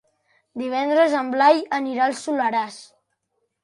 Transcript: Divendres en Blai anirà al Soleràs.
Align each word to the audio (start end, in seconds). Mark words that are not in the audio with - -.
Divendres 0.61 1.15
en 1.21 1.31
Blai 1.37 1.63
anirà 1.81 2.09
al 2.09 2.19
Soleràs. 2.25 2.85